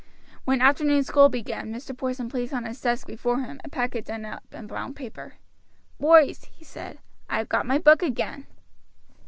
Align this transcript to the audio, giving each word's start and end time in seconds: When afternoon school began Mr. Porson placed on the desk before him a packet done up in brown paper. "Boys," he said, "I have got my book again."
When 0.45 0.61
afternoon 0.61 1.03
school 1.03 1.29
began 1.29 1.71
Mr. 1.71 1.95
Porson 1.95 2.27
placed 2.27 2.55
on 2.55 2.63
the 2.63 2.73
desk 2.73 3.05
before 3.05 3.39
him 3.41 3.61
a 3.63 3.69
packet 3.69 4.05
done 4.05 4.25
up 4.25 4.41
in 4.51 4.65
brown 4.65 4.95
paper. 4.95 5.35
"Boys," 5.99 6.45
he 6.45 6.65
said, 6.65 6.97
"I 7.29 7.37
have 7.37 7.49
got 7.49 7.67
my 7.67 7.77
book 7.77 8.01
again." 8.01 8.47